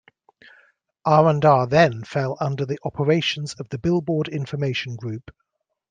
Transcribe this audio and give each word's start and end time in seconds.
R 1.05 1.27
and 1.27 1.45
R 1.45 1.67
then 1.67 2.03
fell 2.03 2.35
under 2.41 2.65
the 2.65 2.79
operations 2.83 3.53
of 3.59 3.69
the 3.69 3.77
Billboard 3.77 4.29
Information 4.29 4.95
Group. 4.95 5.29